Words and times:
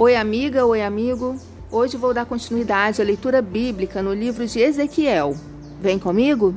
Oi, 0.00 0.14
amiga, 0.14 0.64
oi, 0.64 0.80
amigo. 0.80 1.34
Hoje 1.72 1.96
vou 1.96 2.14
dar 2.14 2.24
continuidade 2.24 3.02
à 3.02 3.04
leitura 3.04 3.42
bíblica 3.42 4.00
no 4.00 4.14
livro 4.14 4.46
de 4.46 4.60
Ezequiel. 4.60 5.34
Vem 5.80 5.98
comigo? 5.98 6.54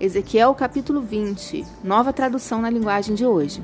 Ezequiel, 0.00 0.52
capítulo 0.56 1.00
20, 1.00 1.64
nova 1.84 2.12
tradução 2.12 2.60
na 2.60 2.68
linguagem 2.68 3.14
de 3.14 3.24
hoje. 3.24 3.62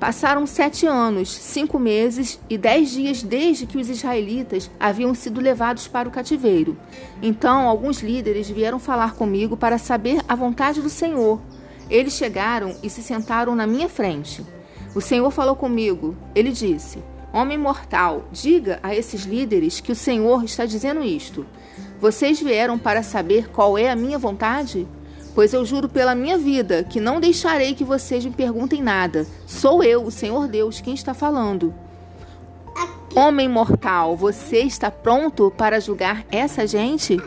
Passaram 0.00 0.46
sete 0.46 0.86
anos, 0.86 1.28
cinco 1.28 1.78
meses 1.78 2.40
e 2.48 2.56
dez 2.56 2.90
dias 2.90 3.22
desde 3.22 3.66
que 3.66 3.76
os 3.76 3.90
israelitas 3.90 4.70
haviam 4.80 5.14
sido 5.14 5.42
levados 5.42 5.86
para 5.86 6.08
o 6.08 6.10
cativeiro. 6.10 6.74
Então, 7.20 7.68
alguns 7.68 8.00
líderes 8.00 8.48
vieram 8.48 8.78
falar 8.78 9.12
comigo 9.12 9.58
para 9.58 9.76
saber 9.76 10.22
a 10.26 10.34
vontade 10.34 10.80
do 10.80 10.88
Senhor. 10.88 11.38
Eles 11.90 12.14
chegaram 12.14 12.74
e 12.82 12.88
se 12.88 13.02
sentaram 13.02 13.54
na 13.54 13.66
minha 13.66 13.90
frente. 13.90 14.42
O 14.94 15.02
Senhor 15.02 15.30
falou 15.30 15.54
comigo. 15.54 16.16
Ele 16.34 16.50
disse. 16.50 16.98
Homem 17.32 17.58
mortal, 17.58 18.24
diga 18.32 18.80
a 18.82 18.94
esses 18.94 19.24
líderes 19.24 19.80
que 19.80 19.92
o 19.92 19.96
Senhor 19.96 20.44
está 20.44 20.64
dizendo 20.64 21.04
isto. 21.04 21.44
Vocês 22.00 22.40
vieram 22.40 22.78
para 22.78 23.02
saber 23.02 23.50
qual 23.50 23.76
é 23.76 23.90
a 23.90 23.96
minha 23.96 24.18
vontade? 24.18 24.88
Pois 25.34 25.52
eu 25.52 25.64
juro 25.64 25.88
pela 25.88 26.14
minha 26.14 26.38
vida 26.38 26.82
que 26.82 26.98
não 26.98 27.20
deixarei 27.20 27.74
que 27.74 27.84
vocês 27.84 28.24
me 28.24 28.30
perguntem 28.30 28.82
nada. 28.82 29.26
Sou 29.46 29.82
eu, 29.82 30.04
o 30.04 30.10
Senhor 30.10 30.48
Deus, 30.48 30.80
quem 30.80 30.94
está 30.94 31.12
falando. 31.12 31.74
Homem 33.14 33.48
mortal, 33.48 34.16
você 34.16 34.60
está 34.60 34.90
pronto 34.90 35.52
para 35.56 35.80
julgar 35.80 36.24
essa 36.32 36.66
gente? 36.66 37.18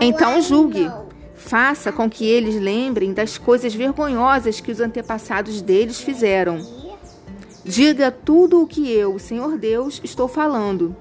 Então 0.00 0.40
julgue. 0.42 0.90
Faça 1.34 1.92
com 1.92 2.10
que 2.10 2.26
eles 2.26 2.60
lembrem 2.60 3.14
das 3.14 3.38
coisas 3.38 3.74
vergonhosas 3.74 4.60
que 4.60 4.72
os 4.72 4.80
antepassados 4.80 5.62
deles 5.62 6.00
fizeram 6.00 6.79
Diga 7.64 8.10
tudo 8.10 8.62
o 8.62 8.66
que 8.66 8.90
eu, 8.90 9.18
Senhor 9.18 9.58
Deus, 9.58 10.00
estou 10.02 10.26
falando. 10.26 10.96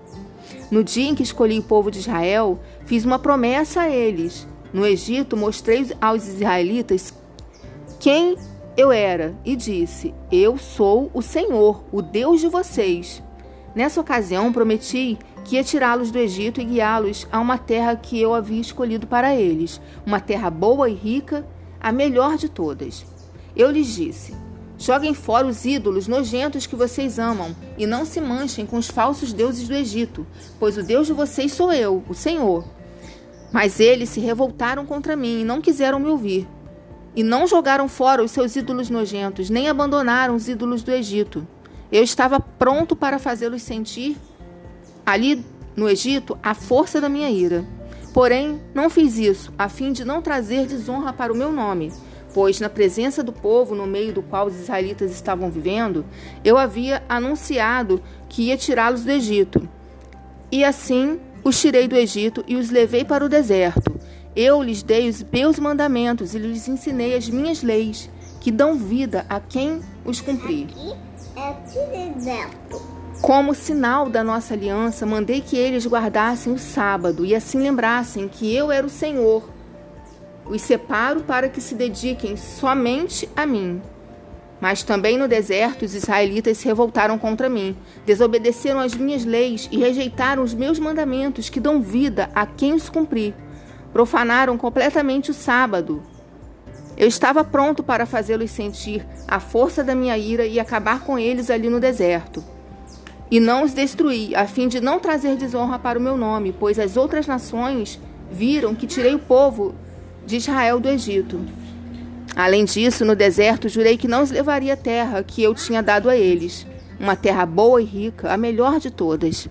No 0.69 0.83
dia 0.83 1.09
em 1.09 1.15
que 1.15 1.23
escolhi 1.23 1.59
o 1.59 1.63
povo 1.63 1.89
de 1.89 1.99
Israel, 1.99 2.59
fiz 2.85 3.05
uma 3.05 3.17
promessa 3.17 3.81
a 3.81 3.89
eles. 3.89 4.45
No 4.73 4.85
Egito, 4.85 5.37
mostrei 5.37 5.87
aos 6.01 6.27
israelitas 6.27 7.13
quem 7.99 8.35
eu 8.75 8.91
era 8.91 9.35
e 9.45 9.55
disse: 9.55 10.13
Eu 10.31 10.57
sou 10.57 11.09
o 11.13 11.21
Senhor, 11.21 11.83
o 11.91 12.01
Deus 12.01 12.41
de 12.41 12.47
vocês. 12.47 13.23
Nessa 13.73 14.01
ocasião, 14.01 14.51
prometi 14.51 15.17
que 15.45 15.55
ia 15.55 15.63
tirá-los 15.63 16.11
do 16.11 16.19
Egito 16.19 16.59
e 16.59 16.65
guiá-los 16.65 17.25
a 17.31 17.39
uma 17.39 17.57
terra 17.57 17.95
que 17.95 18.19
eu 18.19 18.33
havia 18.33 18.59
escolhido 18.59 19.07
para 19.07 19.33
eles, 19.33 19.79
uma 20.05 20.19
terra 20.19 20.49
boa 20.49 20.89
e 20.89 20.93
rica, 20.93 21.47
a 21.79 21.91
melhor 21.91 22.35
de 22.35 22.49
todas. 22.49 23.05
Eu 23.55 23.71
lhes 23.71 23.87
disse: 23.87 24.33
Joguem 24.79 25.13
fora 25.13 25.45
os 25.45 25.65
ídolos 25.65 26.07
nojentos 26.07 26.65
que 26.65 26.73
vocês 26.73 27.19
amam, 27.19 27.53
e 27.77 27.85
não 27.85 28.05
se 28.05 28.21
manchem 28.21 28.65
com 28.65 28.77
os 28.77 28.87
falsos 28.87 29.33
deuses 29.33 29.67
do 29.67 29.73
Egito, 29.73 30.25
pois 30.57 30.77
o 30.77 30.83
Deus 30.83 31.05
de 31.05 31.11
vocês 31.11 31.51
sou 31.51 31.73
eu, 31.73 32.01
o 32.07 32.13
Senhor. 32.13 32.63
Mas 33.51 33.81
eles 33.81 34.07
se 34.07 34.21
revoltaram 34.21 34.85
contra 34.85 35.17
mim 35.17 35.41
e 35.41 35.43
não 35.43 35.59
quiseram 35.59 35.99
me 35.99 36.07
ouvir. 36.07 36.47
E 37.13 37.21
não 37.23 37.45
jogaram 37.45 37.89
fora 37.89 38.23
os 38.23 38.31
seus 38.31 38.55
ídolos 38.55 38.89
nojentos, 38.89 39.49
nem 39.49 39.67
abandonaram 39.67 40.33
os 40.33 40.47
ídolos 40.47 40.81
do 40.81 40.91
Egito. 40.91 41.45
Eu 41.91 42.01
estava 42.01 42.39
pronto 42.39 42.95
para 42.95 43.19
fazê-los 43.19 43.61
sentir, 43.61 44.15
ali 45.05 45.43
no 45.75 45.89
Egito, 45.89 46.39
a 46.41 46.53
força 46.53 47.01
da 47.01 47.09
minha 47.09 47.29
ira. 47.29 47.65
Porém, 48.13 48.61
não 48.73 48.89
fiz 48.89 49.17
isso, 49.17 49.51
a 49.57 49.67
fim 49.67 49.91
de 49.91 50.05
não 50.05 50.21
trazer 50.21 50.65
desonra 50.65 51.11
para 51.11 51.33
o 51.33 51.35
meu 51.35 51.51
nome 51.51 51.91
pois 52.33 52.59
na 52.59 52.69
presença 52.69 53.23
do 53.23 53.31
povo 53.31 53.75
no 53.75 53.87
meio 53.87 54.13
do 54.13 54.21
qual 54.21 54.47
os 54.47 54.59
israelitas 54.59 55.11
estavam 55.11 55.49
vivendo, 55.49 56.05
eu 56.43 56.57
havia 56.57 57.03
anunciado 57.09 58.01
que 58.27 58.43
ia 58.43 58.57
tirá-los 58.57 59.03
do 59.03 59.11
Egito. 59.11 59.67
E 60.51 60.63
assim 60.63 61.19
os 61.43 61.59
tirei 61.59 61.87
do 61.87 61.95
Egito 61.95 62.43
e 62.47 62.55
os 62.55 62.69
levei 62.69 63.03
para 63.03 63.25
o 63.25 63.29
deserto. 63.29 63.99
Eu 64.35 64.61
lhes 64.61 64.83
dei 64.83 65.09
os 65.09 65.23
meus 65.23 65.57
mandamentos 65.59 66.33
e 66.33 66.39
lhes 66.39 66.67
ensinei 66.67 67.15
as 67.15 67.27
minhas 67.29 67.63
leis, 67.63 68.09
que 68.39 68.51
dão 68.51 68.75
vida 68.75 69.25
a 69.27 69.39
quem 69.39 69.81
os 70.05 70.21
cumprir. 70.21 70.67
Como 73.21 73.53
sinal 73.53 74.09
da 74.09 74.23
nossa 74.23 74.53
aliança, 74.53 75.05
mandei 75.05 75.41
que 75.41 75.57
eles 75.57 75.85
guardassem 75.85 76.53
o 76.53 76.57
sábado 76.57 77.25
e 77.25 77.35
assim 77.35 77.59
lembrassem 77.59 78.27
que 78.29 78.53
eu 78.55 78.71
era 78.71 78.85
o 78.85 78.89
Senhor 78.89 79.58
os 80.49 80.61
separo 80.61 81.21
para 81.21 81.47
que 81.47 81.61
se 81.61 81.75
dediquem 81.75 82.35
somente 82.35 83.29
a 83.35 83.45
mim. 83.45 83.81
Mas 84.59 84.83
também 84.83 85.17
no 85.17 85.27
deserto 85.27 85.85
os 85.85 85.95
israelitas 85.95 86.57
se 86.57 86.65
revoltaram 86.65 87.17
contra 87.17 87.47
mim, 87.47 87.77
desobedeceram 88.05 88.79
as 88.79 88.93
minhas 88.93 89.23
leis 89.23 89.69
e 89.71 89.77
rejeitaram 89.77 90.43
os 90.43 90.53
meus 90.53 90.79
mandamentos 90.79 91.49
que 91.49 91.59
dão 91.59 91.81
vida 91.81 92.29
a 92.35 92.45
quem 92.45 92.73
os 92.73 92.89
cumprir. 92.89 93.33
Profanaram 93.93 94.57
completamente 94.57 95.31
o 95.31 95.33
sábado. 95.33 96.03
Eu 96.97 97.07
estava 97.07 97.43
pronto 97.45 97.81
para 97.81 98.05
fazê-los 98.05 98.51
sentir 98.51 99.05
a 99.25 99.39
força 99.39 99.83
da 99.83 99.95
minha 99.95 100.17
ira 100.17 100.45
e 100.45 100.59
acabar 100.59 101.05
com 101.05 101.17
eles 101.17 101.49
ali 101.49 101.69
no 101.69 101.79
deserto. 101.79 102.43
E 103.31 103.39
não 103.39 103.63
os 103.63 103.73
destruí, 103.73 104.35
a 104.35 104.45
fim 104.45 104.67
de 104.67 104.81
não 104.81 104.99
trazer 104.99 105.37
desonra 105.37 105.79
para 105.79 105.99
o 105.99 106.01
meu 106.01 106.17
nome, 106.17 106.53
pois 106.59 106.77
as 106.79 106.97
outras 106.97 107.27
nações 107.27 107.99
viram 108.29 108.75
que 108.75 108.87
tirei 108.87 109.13
o 109.15 109.19
povo 109.19 109.75
de 110.25 110.37
Israel 110.37 110.79
do 110.79 110.89
Egito. 110.89 111.39
Além 112.35 112.65
disso, 112.65 113.03
no 113.03 113.15
deserto 113.15 113.67
jurei 113.67 113.97
que 113.97 114.07
não 114.07 114.23
os 114.23 114.31
levaria 114.31 114.73
a 114.73 114.77
terra 114.77 115.23
que 115.23 115.43
eu 115.43 115.53
tinha 115.53 115.81
dado 115.81 116.09
a 116.09 116.15
eles, 116.15 116.65
uma 116.99 117.15
terra 117.15 117.45
boa 117.45 117.81
e 117.81 117.85
rica, 117.85 118.31
a 118.31 118.37
melhor 118.37 118.79
de 118.79 118.91
todas. 118.91 119.47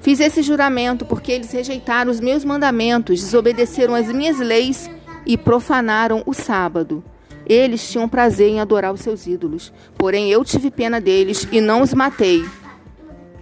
Fiz 0.00 0.20
esse 0.20 0.42
juramento 0.42 1.04
porque 1.04 1.32
eles 1.32 1.50
rejeitaram 1.50 2.10
os 2.10 2.20
meus 2.20 2.44
mandamentos, 2.44 3.20
desobedeceram 3.20 3.94
as 3.94 4.06
minhas 4.06 4.38
leis 4.38 4.90
e 5.24 5.36
profanaram 5.36 6.22
o 6.26 6.32
sábado. 6.32 7.02
Eles 7.44 7.88
tinham 7.90 8.08
prazer 8.08 8.48
em 8.48 8.60
adorar 8.60 8.92
os 8.92 9.00
seus 9.00 9.26
ídolos, 9.26 9.72
porém 9.96 10.30
eu 10.30 10.44
tive 10.44 10.70
pena 10.70 11.00
deles 11.00 11.46
e 11.50 11.60
não 11.60 11.82
os 11.82 11.94
matei, 11.94 12.44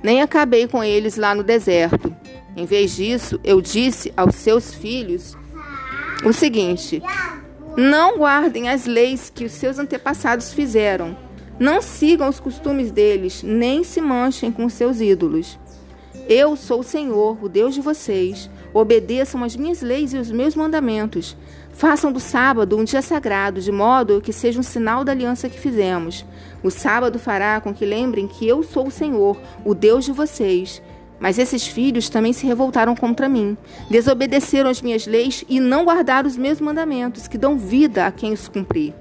nem 0.04 0.20
acabei 0.20 0.68
com 0.68 0.84
eles 0.84 1.16
lá 1.16 1.34
no 1.34 1.42
deserto. 1.42 2.14
Em 2.54 2.66
vez 2.66 2.94
disso, 2.94 3.40
eu 3.42 3.60
disse 3.62 4.12
aos 4.14 4.34
seus 4.34 4.74
filhos 4.74 5.34
o 6.22 6.32
seguinte: 6.32 7.02
não 7.76 8.18
guardem 8.18 8.68
as 8.68 8.86
leis 8.86 9.32
que 9.34 9.44
os 9.44 9.52
seus 9.52 9.78
antepassados 9.78 10.52
fizeram. 10.52 11.16
Não 11.58 11.80
sigam 11.82 12.28
os 12.28 12.40
costumes 12.40 12.90
deles, 12.90 13.42
nem 13.42 13.82
se 13.84 14.00
manchem 14.00 14.52
com 14.52 14.68
seus 14.68 15.00
ídolos. 15.00 15.58
Eu 16.28 16.56
sou 16.56 16.80
o 16.80 16.84
Senhor, 16.84 17.36
o 17.42 17.48
Deus 17.48 17.74
de 17.74 17.80
vocês. 17.80 18.48
Obedeçam 18.72 19.44
as 19.44 19.54
minhas 19.54 19.82
leis 19.82 20.12
e 20.12 20.18
os 20.18 20.30
meus 20.30 20.54
mandamentos. 20.54 21.36
Façam 21.72 22.12
do 22.12 22.20
sábado 22.20 22.76
um 22.76 22.84
dia 22.84 23.02
sagrado, 23.02 23.60
de 23.60 23.70
modo 23.70 24.20
que 24.20 24.32
seja 24.32 24.58
um 24.58 24.62
sinal 24.62 25.04
da 25.04 25.12
aliança 25.12 25.48
que 25.48 25.58
fizemos. 25.58 26.24
O 26.62 26.70
sábado 26.70 27.18
fará 27.18 27.60
com 27.60 27.74
que 27.74 27.84
lembrem 27.84 28.28
que 28.28 28.46
eu 28.46 28.62
sou 28.62 28.86
o 28.86 28.90
Senhor, 28.90 29.36
o 29.64 29.74
Deus 29.74 30.04
de 30.04 30.12
vocês. 30.12 30.80
Mas 31.18 31.38
esses 31.38 31.66
filhos 31.66 32.08
também 32.08 32.32
se 32.32 32.46
revoltaram 32.46 32.94
contra 32.94 33.28
mim, 33.28 33.56
desobedeceram 33.88 34.68
as 34.68 34.82
minhas 34.82 35.06
leis 35.06 35.44
e 35.48 35.60
não 35.60 35.84
guardaram 35.84 36.28
os 36.28 36.36
meus 36.36 36.60
mandamentos, 36.60 37.28
que 37.28 37.38
dão 37.38 37.56
vida 37.56 38.06
a 38.06 38.12
quem 38.12 38.32
os 38.32 38.48
cumprir. 38.48 38.92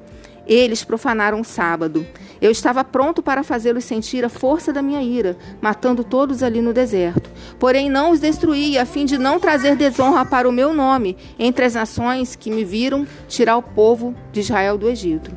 Eles 0.45 0.83
profanaram 0.83 1.39
o 1.39 1.45
sábado. 1.45 2.05
Eu 2.41 2.51
estava 2.51 2.83
pronto 2.83 3.23
para 3.23 3.43
fazê-los 3.43 3.85
sentir 3.85 4.25
a 4.25 4.29
força 4.29 4.73
da 4.73 4.81
minha 4.81 5.01
ira, 5.01 5.37
matando 5.61 6.03
todos 6.03 6.43
ali 6.43 6.61
no 6.61 6.73
deserto. 6.73 7.29
Porém, 7.57 7.89
não 7.89 8.11
os 8.11 8.19
destruí, 8.19 8.77
a 8.77 8.85
fim 8.85 9.05
de 9.05 9.17
não 9.17 9.39
trazer 9.39 9.77
desonra 9.77 10.25
para 10.25 10.47
o 10.47 10.51
meu 10.51 10.73
nome 10.73 11.15
entre 11.39 11.63
as 11.63 11.75
nações 11.75 12.35
que 12.35 12.51
me 12.51 12.65
viram 12.65 13.07
tirar 13.29 13.55
o 13.55 13.63
povo 13.63 14.13
de 14.33 14.41
Israel 14.41 14.77
do 14.77 14.89
Egito. 14.89 15.31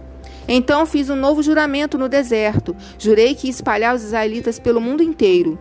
Então 0.48 0.86
fiz 0.86 1.10
um 1.10 1.16
novo 1.16 1.42
juramento 1.42 1.97
no 1.97 2.09
deserto. 2.09 2.75
Jurei 2.98 3.34
que 3.34 3.47
ia 3.47 3.51
espalhar 3.51 3.95
os 3.95 4.03
israelitas 4.03 4.59
pelo 4.59 4.80
mundo 4.80 5.03
inteiro. 5.03 5.59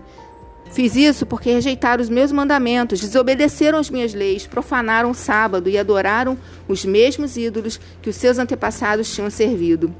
Fiz 0.71 0.95
isso 0.95 1.25
porque 1.25 1.51
rejeitaram 1.51 2.03
os 2.03 2.09
meus 2.09 2.31
mandamentos, 2.31 2.99
desobedeceram 2.99 3.77
as 3.77 3.89
minhas 3.89 4.13
leis, 4.13 4.45
profanaram 4.45 5.11
o 5.11 5.15
sábado 5.15 5.69
e 5.69 5.77
adoraram 5.77 6.37
os 6.67 6.83
mesmos 6.83 7.37
ídolos 7.37 7.79
que 8.01 8.09
os 8.09 8.15
seus 8.15 8.37
antepassados 8.37 9.13
tinham 9.13 9.29
servido. 9.29 9.95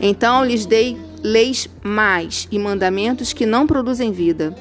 Então 0.00 0.44
lhes 0.44 0.64
dei 0.64 0.96
leis 1.22 1.68
mais 1.82 2.48
e 2.50 2.58
mandamentos 2.58 3.32
que 3.32 3.46
não 3.46 3.66
produzem 3.66 4.10
vida. 4.10 4.54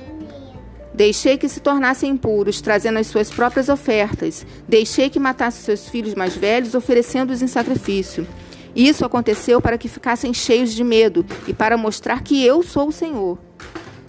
Deixei 0.94 1.38
que 1.38 1.48
se 1.48 1.62
tornassem 1.62 2.12
impuros, 2.12 2.60
trazendo 2.60 3.00
as 3.00 3.08
suas 3.08 3.30
próprias 3.30 3.70
ofertas. 3.70 4.46
Deixei 4.68 5.10
que 5.10 5.20
matassem 5.20 5.64
seus 5.64 5.88
filhos 5.88 6.14
mais 6.14 6.36
velhos, 6.36 6.76
oferecendo-os 6.76 7.42
em 7.42 7.48
sacrifício. 7.48 8.28
Isso 8.76 9.06
aconteceu 9.06 9.62
para 9.62 9.78
que 9.78 9.88
ficassem 9.88 10.34
cheios 10.34 10.74
de 10.74 10.84
medo 10.84 11.26
e 11.48 11.54
para 11.54 11.78
mostrar 11.78 12.22
que 12.22 12.46
eu 12.46 12.62
sou 12.62 12.90
o 12.90 12.92
Senhor. 12.92 13.38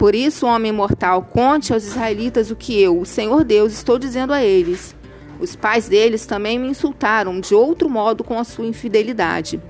Por 0.03 0.15
isso, 0.15 0.45
homem 0.45 0.73
mortal, 0.73 1.21
conte 1.31 1.71
aos 1.71 1.85
israelitas 1.85 2.51
o 2.51 2.57
que 2.57 2.77
eu, 2.77 2.99
o 2.99 3.05
Senhor 3.05 3.45
Deus, 3.45 3.71
estou 3.71 3.97
dizendo 3.97 4.33
a 4.33 4.43
eles. 4.43 4.93
Os 5.39 5.55
pais 5.55 5.87
deles 5.87 6.25
também 6.25 6.59
me 6.59 6.67
insultaram 6.67 7.39
de 7.39 7.55
outro 7.55 7.89
modo 7.89 8.21
com 8.21 8.37
a 8.37 8.43
sua 8.43 8.65
infidelidade. 8.65 9.61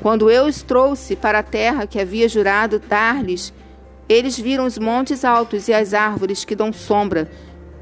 Quando 0.00 0.30
eu 0.30 0.44
os 0.44 0.62
trouxe 0.62 1.16
para 1.16 1.40
a 1.40 1.42
terra 1.42 1.88
que 1.88 2.00
havia 2.00 2.28
jurado 2.28 2.78
dar-lhes, 2.78 3.52
Eles 4.08 4.38
viram 4.38 4.64
os 4.64 4.78
montes 4.78 5.24
altos 5.24 5.66
e 5.66 5.74
as 5.74 5.92
árvores 5.92 6.44
que 6.44 6.54
dão 6.54 6.72
sombra 6.72 7.28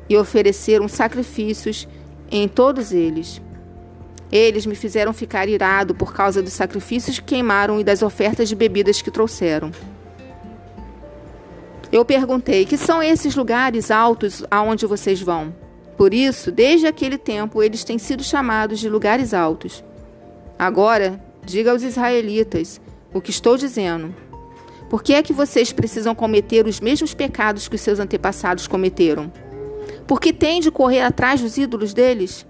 e 0.08 0.16
ofereceram 0.16 0.88
sacrifícios 0.88 1.86
em 2.30 2.48
todos 2.48 2.90
eles. 2.90 3.42
Eles 4.32 4.64
me 4.64 4.74
fizeram 4.74 5.12
ficar 5.12 5.46
irado 5.46 5.94
por 5.94 6.14
causa 6.14 6.42
dos 6.42 6.54
sacrifícios 6.54 7.18
que 7.18 7.26
queimaram 7.26 7.78
e 7.78 7.84
das 7.84 8.00
ofertas 8.00 8.48
de 8.48 8.54
bebidas 8.56 9.02
que 9.02 9.10
trouxeram. 9.10 9.70
Eu 11.90 12.04
perguntei: 12.04 12.64
Que 12.64 12.76
são 12.76 13.02
esses 13.02 13.34
lugares 13.34 13.90
altos 13.90 14.44
aonde 14.50 14.86
vocês 14.86 15.20
vão? 15.20 15.54
Por 15.96 16.12
isso, 16.12 16.50
desde 16.52 16.86
aquele 16.86 17.16
tempo, 17.16 17.62
eles 17.62 17.84
têm 17.84 17.98
sido 17.98 18.22
chamados 18.22 18.78
de 18.78 18.88
lugares 18.88 19.32
altos. 19.32 19.82
Agora, 20.58 21.22
diga 21.44 21.70
aos 21.70 21.82
israelitas 21.82 22.80
o 23.14 23.20
que 23.20 23.30
estou 23.30 23.56
dizendo. 23.56 24.14
Por 24.90 25.02
que 25.02 25.14
é 25.14 25.22
que 25.22 25.32
vocês 25.32 25.72
precisam 25.72 26.14
cometer 26.14 26.66
os 26.66 26.80
mesmos 26.80 27.14
pecados 27.14 27.66
que 27.66 27.76
os 27.76 27.80
seus 27.80 27.98
antepassados 27.98 28.68
cometeram? 28.68 29.32
Por 30.06 30.20
que 30.20 30.32
têm 30.32 30.60
de 30.60 30.70
correr 30.70 31.00
atrás 31.00 31.40
dos 31.40 31.56
ídolos 31.56 31.92
deles? 31.92 32.46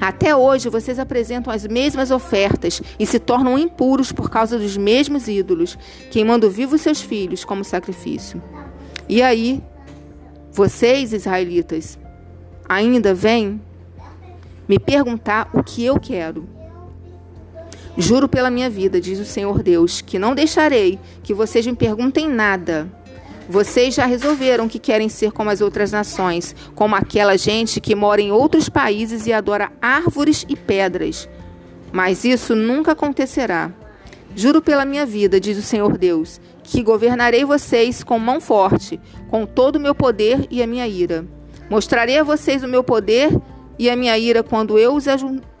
Até 0.00 0.34
hoje 0.34 0.68
vocês 0.68 0.98
apresentam 0.98 1.52
as 1.52 1.66
mesmas 1.66 2.10
ofertas 2.10 2.80
e 2.98 3.06
se 3.06 3.18
tornam 3.18 3.58
impuros 3.58 4.12
por 4.12 4.30
causa 4.30 4.58
dos 4.58 4.76
mesmos 4.76 5.26
ídolos, 5.26 5.76
queimando 6.10 6.50
vivos 6.50 6.80
seus 6.80 7.00
filhos 7.00 7.44
como 7.44 7.64
sacrifício. 7.64 8.42
E 9.08 9.22
aí, 9.22 9.62
vocês, 10.52 11.12
israelitas, 11.12 11.98
ainda 12.68 13.12
vêm 13.12 13.60
me 14.68 14.78
perguntar 14.78 15.48
o 15.52 15.62
que 15.62 15.84
eu 15.84 15.98
quero. 15.98 16.46
Juro 17.96 18.28
pela 18.28 18.50
minha 18.50 18.70
vida, 18.70 19.00
diz 19.00 19.18
o 19.18 19.24
Senhor 19.24 19.62
Deus, 19.62 20.00
que 20.00 20.18
não 20.18 20.34
deixarei 20.34 21.00
que 21.22 21.34
vocês 21.34 21.66
me 21.66 21.74
perguntem 21.74 22.28
nada. 22.28 22.88
Vocês 23.48 23.94
já 23.94 24.04
resolveram 24.04 24.68
que 24.68 24.78
querem 24.78 25.08
ser 25.08 25.32
como 25.32 25.50
as 25.50 25.60
outras 25.60 25.90
nações, 25.90 26.54
como 26.74 26.94
aquela 26.94 27.36
gente 27.36 27.80
que 27.80 27.94
mora 27.94 28.20
em 28.20 28.30
outros 28.30 28.68
países 28.68 29.26
e 29.26 29.32
adora 29.32 29.72
árvores 29.80 30.44
e 30.48 30.54
pedras. 30.54 31.28
Mas 31.90 32.24
isso 32.24 32.54
nunca 32.54 32.92
acontecerá. 32.92 33.72
Juro 34.36 34.60
pela 34.60 34.84
minha 34.84 35.06
vida, 35.06 35.40
diz 35.40 35.56
o 35.56 35.62
Senhor 35.62 35.96
Deus, 35.96 36.40
que 36.62 36.82
governarei 36.82 37.44
vocês 37.44 38.04
com 38.04 38.18
mão 38.18 38.40
forte, 38.40 39.00
com 39.30 39.46
todo 39.46 39.76
o 39.76 39.80
meu 39.80 39.94
poder 39.94 40.46
e 40.50 40.62
a 40.62 40.66
minha 40.66 40.86
ira. 40.86 41.24
Mostrarei 41.70 42.18
a 42.18 42.22
vocês 42.22 42.62
o 42.62 42.68
meu 42.68 42.84
poder 42.84 43.30
e 43.78 43.88
a 43.88 43.96
minha 43.96 44.18
ira 44.18 44.42
quando 44.42 44.78
eu 44.78 44.94
os 44.94 45.06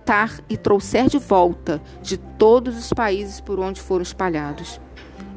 matar 0.08 0.40
e 0.48 0.56
trouxer 0.56 1.06
de 1.06 1.18
volta 1.18 1.82
de 2.00 2.16
todos 2.16 2.78
os 2.78 2.92
países 2.94 3.40
por 3.40 3.60
onde 3.60 3.80
foram 3.80 4.02
espalhados. 4.02 4.80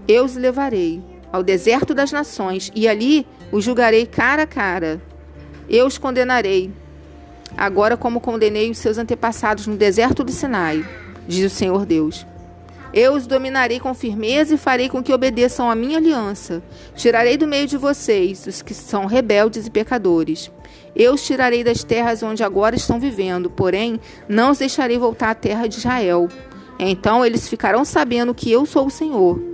Eu 0.07 0.24
os 0.24 0.36
levarei 0.36 1.04
ao 1.31 1.44
deserto 1.44 1.94
das 1.94 2.12
nações 2.12 2.72
e 2.75 2.88
ali 2.88 3.25
os 3.51 3.63
julgarei 3.63 4.06
cara 4.06 4.44
a 4.44 4.48
cara. 4.48 5.01
Eu 5.69 5.86
os 5.86 5.98
condenarei, 5.98 6.72
agora 7.57 7.95
como 7.95 8.19
condenei 8.19 8.69
os 8.69 8.78
seus 8.78 8.98
antepassados 8.98 9.68
no 9.68 9.78
deserto 9.78 10.24
do 10.24 10.31
Sinai, 10.31 10.86
diz 11.28 11.51
o 11.51 11.56
Senhor 11.56 11.86
Deus. 11.86 12.25
Eu 12.94 13.13
os 13.13 13.25
dominarei 13.25 13.80
com 13.80 13.94
firmeza 13.94 14.54
e 14.54 14.57
farei 14.57 14.89
com 14.89 15.01
que 15.01 15.13
obedeçam 15.13 15.69
à 15.69 15.75
minha 15.75 15.98
aliança. 15.98 16.62
Tirarei 16.94 17.38
do 17.38 17.48
meio 17.48 17.66
de 17.66 17.78
vocês 17.78 18.45
os 18.45 18.62
que 18.62 18.74
são 18.74 19.06
rebeldes 19.06 19.66
e 19.66 19.72
pecadores. 19.72 20.51
Eu 20.94 21.13
os 21.13 21.25
tirarei 21.25 21.63
das 21.63 21.86
terras 21.86 22.22
onde 22.22 22.44
agora 22.44 22.75
estão 22.75 23.00
vivendo, 23.00 23.50
porém 23.50 23.98
não 24.28 24.51
os 24.51 24.57
deixarei 24.57 24.98
voltar 24.98 25.30
à 25.30 25.36
terra 25.36 25.68
de 25.68 25.78
Israel. 25.78 26.28
Então 26.78 27.25
eles 27.25 27.48
ficarão 27.48 27.86
sabendo 27.86 28.36
que 28.36 28.51
eu 28.51 28.66
sou 28.66 28.88
o 28.88 28.92
Senhor. 28.92 29.50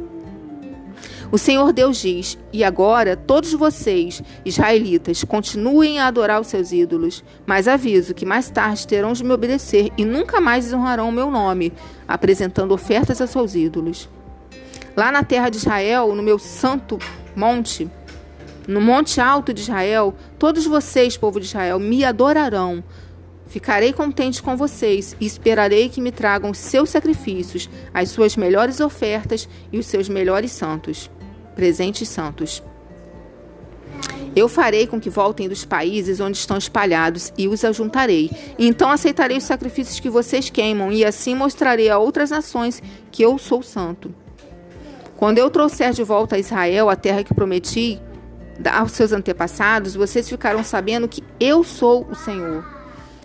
O 1.30 1.38
Senhor 1.38 1.74
Deus 1.74 1.98
diz: 1.98 2.38
E 2.54 2.64
agora, 2.64 3.18
todos 3.18 3.52
vocês, 3.54 4.22
israelitas, 4.46 5.24
continuem 5.26 6.00
a 6.00 6.08
adorar 6.08 6.40
os 6.40 6.48
seus 6.48 6.72
ídolos, 6.72 7.24
mas 7.46 7.68
aviso 7.68 8.14
que 8.14 8.26
mais 8.26 8.50
tarde 8.50 8.88
terão 8.88 9.12
de 9.12 9.24
me 9.24 9.34
obedecer 9.34 9.92
e 9.98 10.06
nunca 10.06 10.40
mais 10.40 10.66
desonrarão 10.66 11.10
o 11.10 11.12
meu 11.12 11.30
nome, 11.30 11.74
apresentando 12.08 12.74
ofertas 12.74 13.20
a 13.20 13.28
seus 13.28 13.56
ídolos. 13.56 14.10
Lá 14.96 15.12
na 15.12 15.24
terra 15.24 15.50
de 15.50 15.58
Israel, 15.58 16.16
no 16.16 16.24
meu 16.24 16.40
santo 16.40 16.98
monte, 17.36 17.90
no 18.66 18.80
monte 18.80 19.20
alto 19.20 19.54
de 19.54 19.62
Israel, 19.62 20.16
todos 20.40 20.66
vocês, 20.66 21.18
povo 21.18 21.40
de 21.40 21.46
Israel, 21.46 21.78
me 21.78 22.06
adorarão. 22.06 22.84
Ficarei 23.48 23.94
contente 23.94 24.42
com 24.44 24.58
vocês 24.58 25.16
e 25.20 25.26
esperarei 25.26 25.88
que 25.88 26.02
me 26.02 26.12
tragam 26.12 26.54
seus 26.54 26.90
sacrifícios, 26.90 27.70
as 27.94 28.10
suas 28.10 28.36
melhores 28.36 28.82
ofertas 28.82 29.48
e 29.72 29.78
os 29.78 29.86
seus 29.86 30.10
melhores 30.10 30.52
santos, 30.52 31.10
presentes 31.58 32.08
santos. 32.08 32.62
Eu 34.36 34.48
farei 34.48 34.86
com 34.86 35.00
que 35.00 35.10
voltem 35.10 35.50
dos 35.50 35.66
países 35.66 36.20
onde 36.20 36.38
estão 36.38 36.56
espalhados 36.56 37.34
e 37.36 37.48
os 37.48 37.66
ajuntarei. 37.66 38.30
Então 38.60 38.92
aceitarei 38.92 39.38
os 39.38 39.44
sacrifícios 39.44 40.00
que 40.00 40.12
vocês 40.12 40.52
queimam 40.52 40.92
e 40.92 41.04
assim 41.04 41.34
mostrarei 41.34 41.90
a 41.90 41.98
outras 41.98 42.30
nações 42.30 42.80
que 43.12 43.24
eu 43.24 43.40
sou 43.40 43.64
santo. 43.64 44.14
Quando 45.18 45.40
eu 45.40 45.50
trouxer 45.50 45.92
de 45.94 46.04
volta 46.04 46.36
a 46.36 46.40
Israel 46.40 46.88
a 46.88 46.96
terra 46.96 47.24
que 47.24 47.34
prometi, 47.34 48.00
aos 48.72 48.92
seus 48.92 49.12
antepassados, 49.12 49.96
vocês 49.96 50.30
ficarão 50.30 50.64
sabendo 50.64 51.08
que 51.08 51.24
eu 51.40 51.64
sou 51.64 52.06
o 52.08 52.14
Senhor. 52.14 52.64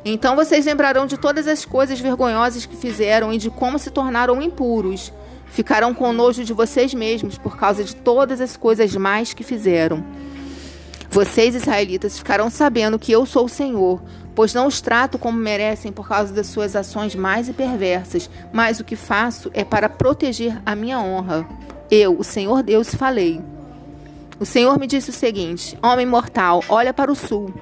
Então 0.03 0.35
vocês 0.35 0.65
lembrarão 0.65 1.05
de 1.05 1.19
todas 1.19 1.47
as 1.47 1.67
coisas 1.67 2.01
vergonhosas 2.01 2.65
que 2.65 2.77
fizeram 2.77 3.31
e 3.31 3.37
de 3.37 3.51
como 3.51 3.79
se 3.79 3.91
tornaram 3.91 4.41
impuros. 4.41 5.13
Ficarão 5.53 5.93
com 5.93 6.15
nojo 6.15 6.45
de 6.45 6.55
vocês 6.55 6.95
mesmos 6.95 7.37
por 7.37 7.59
causa 7.59 7.85
de 7.85 7.95
todas 7.95 8.41
as 8.41 8.57
coisas 8.57 8.97
mais 8.97 9.35
que 9.35 9.45
fizeram. 9.45 10.03
Vocês, 11.11 11.55
israelitas, 11.55 12.17
ficarão 12.17 12.49
sabendo 12.49 12.99
que 12.99 13.13
eu 13.13 13.27
sou 13.27 13.45
o 13.45 13.51
Senhor, 13.51 14.03
pois 14.35 14.55
não 14.55 14.67
os 14.67 14.81
trato 14.81 15.19
como 15.19 15.39
merecem 15.39 15.93
por 15.93 16.09
causa 16.09 16.33
das 16.33 16.47
suas 16.47 16.75
ações 16.75 17.15
mais 17.15 17.51
e 17.51 17.53
perversas, 17.53 18.31
mas 18.51 18.81
o 18.81 18.85
que 18.85 18.97
faço 18.97 19.51
é 19.53 19.63
para 19.63 19.91
proteger 19.91 20.59
a 20.65 20.75
minha 20.75 20.99
honra. 20.99 21.47
Eu, 21.91 22.19
o 22.19 22.25
Senhor 22.25 22.63
Deus, 22.63 22.95
falei. 22.95 23.39
O 24.41 24.47
Senhor 24.47 24.79
me 24.79 24.87
disse 24.87 25.11
o 25.11 25.13
seguinte: 25.13 25.79
Homem 25.83 26.07
mortal, 26.07 26.65
olha 26.67 26.95
para 26.95 27.13
o 27.13 27.15
sul. 27.15 27.53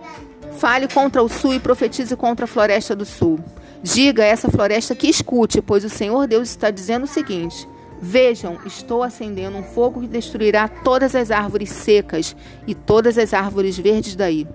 Fale 0.58 0.87
contra 0.87 1.20
o 1.20 1.28
sul 1.28 1.54
e 1.54 1.58
profetize 1.58 2.14
contra 2.14 2.44
a 2.44 2.48
floresta 2.48 2.94
do 2.94 3.04
sul. 3.04 3.40
Diga 3.82 4.22
a 4.22 4.26
essa 4.26 4.48
floresta 4.48 4.94
que 4.94 5.08
escute, 5.08 5.60
pois 5.60 5.84
o 5.84 5.88
Senhor 5.88 6.28
Deus 6.28 6.50
está 6.50 6.70
dizendo 6.70 7.02
o 7.02 7.08
seguinte: 7.08 7.66
Vejam, 8.02 8.58
estou 8.64 9.02
acendendo 9.02 9.58
um 9.58 9.62
fogo 9.62 10.00
que 10.00 10.06
destruirá 10.06 10.66
todas 10.69 11.14
as 11.14 11.30
árvores 11.30 11.69
secas 11.69 12.35
e 12.66 12.75
todas 12.75 13.19
as 13.19 13.35
árvores 13.35 13.76
verdes 13.76 14.16
daí. 14.16 14.49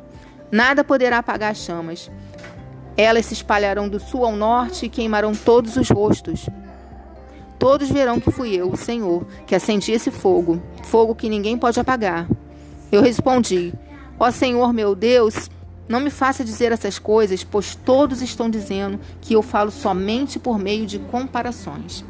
Nada 0.51 0.83
poderá 0.83 1.19
apagar 1.19 1.51
as 1.51 1.59
chamas. 1.59 2.09
Elas 2.97 3.27
se 3.27 3.33
espalharão 3.33 3.87
do 3.87 3.99
sul 3.99 4.25
ao 4.25 4.35
norte 4.35 4.85
e 4.85 4.89
queimarão 4.89 5.33
todos 5.33 5.75
os 5.75 5.89
rostos. 5.89 6.49
Todos 7.59 7.89
verão 7.89 8.19
que 8.19 8.31
fui 8.31 8.55
eu, 8.55 8.71
o 8.71 8.77
Senhor, 8.77 9.25
que 9.45 9.53
acendi 9.53 9.91
esse 9.91 10.09
fogo, 10.09 10.61
fogo 10.83 11.13
que 11.13 11.29
ninguém 11.29 11.57
pode 11.57 11.79
apagar. 11.79 12.27
Eu 12.91 13.01
respondi: 13.01 13.73
Ó 14.19 14.31
Senhor 14.31 14.73
meu 14.73 14.95
Deus, 14.95 15.49
não 15.87 15.99
me 15.99 16.09
faça 16.09 16.43
dizer 16.43 16.71
essas 16.71 16.97
coisas, 16.97 17.43
pois 17.43 17.75
todos 17.75 18.21
estão 18.21 18.49
dizendo 18.49 18.99
que 19.21 19.33
eu 19.35 19.43
falo 19.43 19.69
somente 19.69 20.39
por 20.39 20.57
meio 20.57 20.85
de 20.85 20.97
comparações. 20.97 22.03